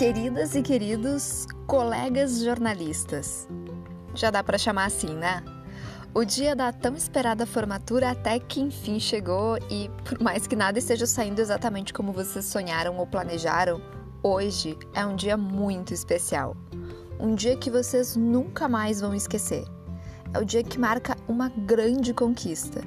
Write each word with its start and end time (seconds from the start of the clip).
Queridas 0.00 0.54
e 0.54 0.62
queridos 0.62 1.46
colegas 1.66 2.42
jornalistas. 2.42 3.46
Já 4.14 4.30
dá 4.30 4.42
para 4.42 4.56
chamar 4.56 4.86
assim, 4.86 5.14
né? 5.14 5.44
O 6.14 6.24
dia 6.24 6.56
da 6.56 6.72
tão 6.72 6.96
esperada 6.96 7.44
formatura 7.44 8.10
até 8.10 8.38
que 8.38 8.62
enfim 8.62 8.98
chegou 8.98 9.58
e, 9.70 9.90
por 10.02 10.18
mais 10.18 10.46
que 10.46 10.56
nada 10.56 10.78
esteja 10.78 11.06
saindo 11.06 11.38
exatamente 11.38 11.92
como 11.92 12.14
vocês 12.14 12.46
sonharam 12.46 12.96
ou 12.96 13.06
planejaram, 13.06 13.78
hoje 14.22 14.74
é 14.94 15.04
um 15.04 15.14
dia 15.14 15.36
muito 15.36 15.92
especial. 15.92 16.56
Um 17.20 17.34
dia 17.34 17.54
que 17.58 17.70
vocês 17.70 18.16
nunca 18.16 18.66
mais 18.66 19.02
vão 19.02 19.14
esquecer. 19.14 19.66
É 20.32 20.38
o 20.38 20.46
dia 20.46 20.62
que 20.64 20.78
marca 20.78 21.14
uma 21.28 21.50
grande 21.50 22.14
conquista. 22.14 22.80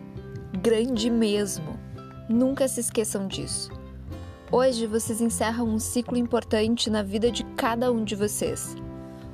Grande 0.64 1.12
mesmo. 1.12 1.80
Nunca 2.28 2.68
se 2.68 2.80
esqueçam 2.80 3.28
disso. 3.28 3.83
Hoje 4.56 4.86
vocês 4.86 5.20
encerram 5.20 5.68
um 5.68 5.80
ciclo 5.80 6.16
importante 6.16 6.88
na 6.88 7.02
vida 7.02 7.32
de 7.32 7.44
cada 7.56 7.92
um 7.92 8.04
de 8.04 8.16
vocês. 8.16 8.76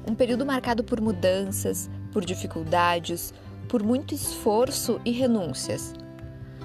Um 0.09 0.16
período 0.16 0.45
marcado 0.45 0.82
por 0.82 1.02
mudanças, 1.02 1.90
por 2.14 2.23
dificuldades, 2.23 3.34
por 3.68 3.84
muito 3.84 4.14
esforço 4.14 4.98
e 5.04 5.12
renúncias. 5.12 5.94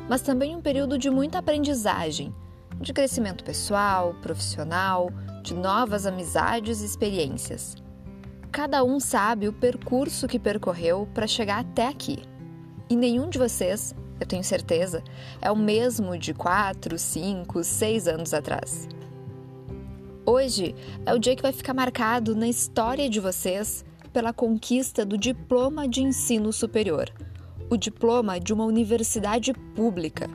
Mas 0.08 0.22
também 0.22 0.54
um 0.54 0.62
período 0.62 0.96
de 0.96 1.10
muita 1.10 1.38
aprendizagem, 1.38 2.32
de 2.80 2.92
crescimento 2.92 3.42
pessoal, 3.42 4.14
profissional, 4.22 5.10
de 5.42 5.52
novas 5.52 6.06
amizades 6.06 6.80
e 6.80 6.84
experiências. 6.84 7.74
Cada 8.52 8.84
um 8.84 9.00
sabe 9.00 9.48
o 9.48 9.52
percurso 9.52 10.28
que 10.28 10.38
percorreu 10.38 11.08
para 11.12 11.26
chegar 11.26 11.58
até 11.58 11.88
aqui. 11.88 12.22
E 12.88 12.94
nenhum 12.94 13.28
de 13.28 13.36
vocês 13.36 13.96
eu 14.20 14.26
tenho 14.26 14.44
certeza, 14.44 15.02
é 15.40 15.50
o 15.50 15.56
mesmo 15.56 16.16
de 16.16 16.32
4, 16.32 16.98
5, 16.98 17.64
6 17.64 18.08
anos 18.08 18.34
atrás. 18.34 18.88
Hoje 20.26 20.74
é 21.04 21.12
o 21.12 21.18
dia 21.18 21.36
que 21.36 21.42
vai 21.42 21.52
ficar 21.52 21.74
marcado 21.74 22.34
na 22.34 22.48
história 22.48 23.10
de 23.10 23.20
vocês 23.20 23.84
pela 24.12 24.32
conquista 24.32 25.04
do 25.04 25.18
diploma 25.18 25.86
de 25.88 26.00
ensino 26.02 26.52
superior, 26.52 27.10
o 27.68 27.76
diploma 27.76 28.38
de 28.38 28.52
uma 28.52 28.64
universidade 28.64 29.52
pública. 29.74 30.30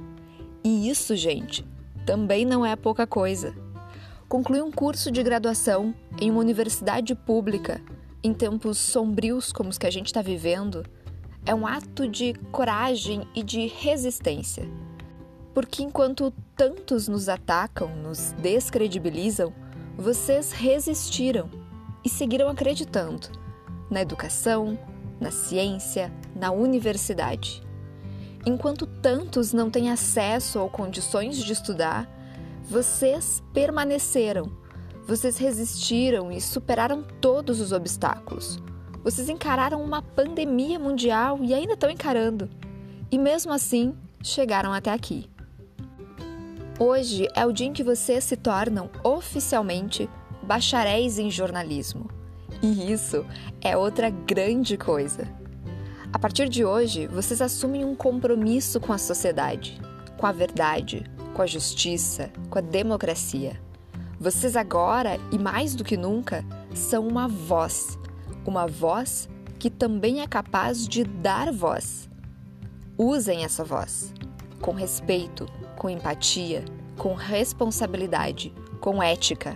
E 0.63 0.89
isso, 0.89 1.15
gente, 1.15 1.65
também 2.05 2.45
não 2.45 2.65
é 2.65 2.75
pouca 2.75 3.07
coisa. 3.07 3.55
Concluir 4.27 4.61
um 4.61 4.71
curso 4.71 5.09
de 5.09 5.23
graduação 5.23 5.95
em 6.21 6.29
uma 6.29 6.41
universidade 6.41 7.15
pública, 7.15 7.81
em 8.21 8.33
tempos 8.33 8.77
sombrios 8.77 9.51
como 9.51 9.69
os 9.69 9.77
que 9.77 9.87
a 9.87 9.91
gente 9.91 10.07
está 10.07 10.21
vivendo, 10.21 10.85
é 11.45 11.53
um 11.53 11.65
ato 11.65 12.07
de 12.07 12.33
coragem 12.51 13.27
e 13.33 13.43
de 13.43 13.67
resistência. 13.67 14.69
Porque 15.53 15.83
enquanto 15.83 16.33
tantos 16.55 17.07
nos 17.07 17.27
atacam, 17.27 17.95
nos 17.95 18.33
descredibilizam, 18.33 19.53
vocês 19.97 20.51
resistiram 20.51 21.49
e 22.03 22.09
seguiram 22.09 22.49
acreditando 22.49 23.27
na 23.89 24.01
educação, 24.01 24.77
na 25.19 25.31
ciência, 25.31 26.13
na 26.35 26.51
universidade. 26.51 27.61
Enquanto 28.45 28.85
tantos 28.85 29.51
não 29.51 29.69
têm 29.69 29.91
acesso 29.91 30.59
ou 30.59 30.69
condições 30.69 31.37
de 31.37 31.51
estudar, 31.51 32.09
vocês 32.63 33.43
permaneceram, 33.53 34.51
vocês 35.05 35.37
resistiram 35.37 36.31
e 36.31 36.39
superaram 36.39 37.03
todos 37.19 37.59
os 37.59 37.71
obstáculos 37.71 38.61
vocês 39.03 39.29
encararam 39.29 39.81
uma 39.81 40.01
pandemia 40.01 40.77
mundial 40.77 41.39
e 41.41 41.53
ainda 41.53 41.73
estão 41.73 41.89
encarando. 41.89 42.49
E 43.11 43.17
mesmo 43.17 43.51
assim, 43.51 43.93
chegaram 44.21 44.73
até 44.73 44.91
aqui. 44.91 45.29
Hoje 46.79 47.27
é 47.35 47.45
o 47.45 47.51
dia 47.51 47.67
em 47.67 47.73
que 47.73 47.83
vocês 47.83 48.23
se 48.23 48.37
tornam 48.37 48.89
oficialmente 49.03 50.09
bacharéis 50.43 51.19
em 51.19 51.29
jornalismo. 51.29 52.09
E 52.61 52.91
isso 52.91 53.25
é 53.61 53.75
outra 53.75 54.09
grande 54.09 54.77
coisa. 54.77 55.27
A 56.11 56.17
partir 56.17 56.49
de 56.49 56.65
hoje, 56.65 57.07
vocês 57.07 57.41
assumem 57.41 57.85
um 57.85 57.95
compromisso 57.95 58.79
com 58.79 58.91
a 58.91 58.97
sociedade, 58.97 59.79
com 60.17 60.25
a 60.25 60.31
verdade, 60.31 61.03
com 61.33 61.41
a 61.41 61.45
justiça, 61.45 62.31
com 62.49 62.57
a 62.57 62.61
democracia. 62.61 63.59
Vocês 64.19 64.55
agora, 64.55 65.17
e 65.31 65.37
mais 65.37 65.75
do 65.75 65.83
que 65.83 65.95
nunca, 65.95 66.43
são 66.73 67.07
uma 67.07 67.27
voz 67.27 67.97
uma 68.45 68.67
voz 68.67 69.29
que 69.57 69.69
também 69.69 70.21
é 70.21 70.27
capaz 70.27 70.87
de 70.87 71.03
dar 71.03 71.51
voz. 71.51 72.09
Usem 72.97 73.43
essa 73.43 73.63
voz 73.63 74.13
com 74.61 74.71
respeito, 74.71 75.45
com 75.77 75.89
empatia, 75.89 76.63
com 76.97 77.13
responsabilidade, 77.13 78.53
com 78.79 79.01
ética. 79.01 79.55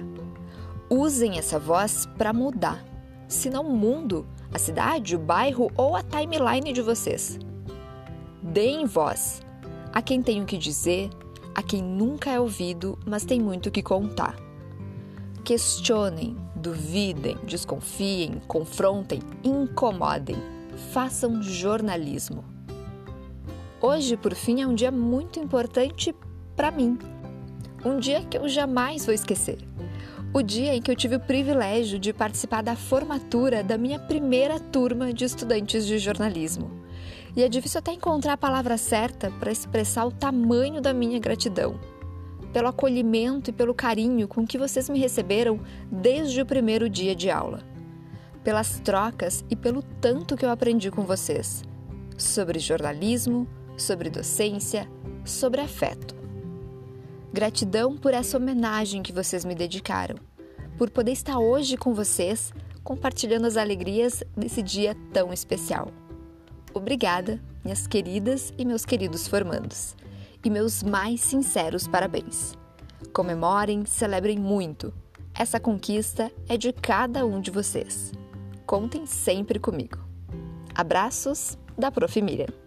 Usem 0.89 1.37
essa 1.37 1.59
voz 1.59 2.05
para 2.17 2.33
mudar, 2.33 2.83
se 3.27 3.49
não 3.49 3.67
o 3.67 3.75
mundo, 3.75 4.25
a 4.53 4.59
cidade, 4.59 5.15
o 5.15 5.19
bairro 5.19 5.71
ou 5.75 5.95
a 5.95 6.03
timeline 6.03 6.71
de 6.71 6.81
vocês. 6.81 7.39
Deem 8.41 8.85
voz 8.85 9.41
a 9.91 10.01
quem 10.01 10.21
tem 10.21 10.41
o 10.41 10.45
que 10.45 10.57
dizer, 10.57 11.09
a 11.55 11.61
quem 11.61 11.81
nunca 11.81 12.31
é 12.31 12.39
ouvido, 12.39 12.97
mas 13.05 13.25
tem 13.25 13.39
muito 13.39 13.67
o 13.67 13.71
que 13.71 13.81
contar. 13.81 14.35
Questionem, 15.43 16.37
duvidem, 16.63 17.37
desconfiem, 17.43 18.41
confrontem, 18.47 19.19
incomodem, 19.43 20.37
façam 20.93 21.43
jornalismo. 21.43 22.45
Hoje, 23.81 24.15
por 24.15 24.33
fim, 24.33 24.61
é 24.61 24.67
um 24.67 24.73
dia 24.73 24.89
muito 24.89 25.39
importante 25.39 26.15
para 26.55 26.71
mim. 26.71 26.97
Um 27.83 27.99
dia 27.99 28.23
que 28.23 28.37
eu 28.37 28.47
jamais 28.47 29.05
vou 29.05 29.13
esquecer. 29.13 29.57
O 30.33 30.41
dia 30.41 30.73
em 30.73 30.81
que 30.81 30.89
eu 30.89 30.95
tive 30.95 31.17
o 31.17 31.19
privilégio 31.19 31.99
de 31.99 32.13
participar 32.13 32.63
da 32.63 32.77
formatura 32.77 33.61
da 33.61 33.77
minha 33.77 33.99
primeira 33.99 34.57
turma 34.57 35.13
de 35.13 35.25
estudantes 35.25 35.85
de 35.85 35.99
jornalismo. 35.99 36.71
E 37.35 37.43
é 37.43 37.49
difícil 37.49 37.79
até 37.79 37.91
encontrar 37.91 38.33
a 38.33 38.37
palavra 38.37 38.77
certa 38.77 39.29
para 39.31 39.51
expressar 39.51 40.05
o 40.05 40.11
tamanho 40.11 40.79
da 40.79 40.93
minha 40.93 41.19
gratidão 41.19 41.77
pelo 42.53 42.67
acolhimento 42.67 43.49
e 43.49 43.53
pelo 43.53 43.73
carinho 43.73 44.27
com 44.27 44.45
que 44.45 44.59
vocês 44.59 44.87
me 44.87 44.99
receberam 44.99 45.59
desde 45.91 46.39
o 46.39 46.45
primeiro 46.45 46.87
dia 46.87 47.15
de 47.15 47.31
aula, 47.31 47.61
pelas 48.43 48.79
trocas 48.79 49.43
e 49.49 49.55
pelo 49.55 49.81
tanto 49.99 50.37
que 50.37 50.45
eu 50.45 50.51
aprendi 50.51 50.91
com 50.91 51.01
vocês 51.01 51.63
sobre 52.15 52.59
jornalismo, 52.59 53.47
sobre 53.75 54.07
docência, 54.07 54.87
sobre 55.25 55.59
afeto. 55.59 56.15
Gratidão 57.33 57.97
por 57.97 58.13
essa 58.13 58.37
homenagem 58.37 59.01
que 59.01 59.11
vocês 59.11 59.43
me 59.43 59.55
dedicaram, 59.55 60.15
por 60.77 60.91
poder 60.91 61.11
estar 61.11 61.39
hoje 61.39 61.75
com 61.75 61.95
vocês, 61.95 62.53
compartilhando 62.83 63.47
as 63.47 63.57
alegrias 63.57 64.23
desse 64.37 64.61
dia 64.61 64.95
tão 65.11 65.33
especial. 65.33 65.91
Obrigada, 66.71 67.41
minhas 67.63 67.87
queridas 67.87 68.53
e 68.59 68.63
meus 68.63 68.85
queridos 68.85 69.27
formandos 69.27 69.95
e 70.43 70.49
meus 70.49 70.83
mais 70.83 71.21
sinceros 71.21 71.87
parabéns. 71.87 72.53
Comemorem, 73.13 73.85
celebrem 73.85 74.39
muito. 74.39 74.93
Essa 75.33 75.59
conquista 75.59 76.31
é 76.47 76.57
de 76.57 76.71
cada 76.71 77.25
um 77.25 77.41
de 77.41 77.51
vocês. 77.51 78.11
Contem 78.65 79.05
sempre 79.05 79.59
comigo. 79.59 79.97
Abraços 80.75 81.57
da 81.77 81.91
Prof. 81.91 82.21
Miriam. 82.21 82.62